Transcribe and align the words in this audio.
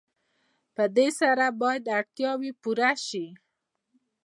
په 0.75 0.83
دې 0.97 1.07
سره 1.19 1.45
باید 1.61 1.83
اړتیاوې 1.97 2.51
پوره 2.61 2.91
شي. 3.07 3.25